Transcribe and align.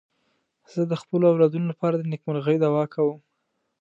زه 0.73 0.81
د 0.91 0.93
خپلو 1.01 1.23
اولادونو 1.31 1.65
لپاره 1.71 1.95
د 1.97 2.03
نېکمرغۍ 2.11 2.57
دعا 2.59 2.85
کوم. 2.93 3.19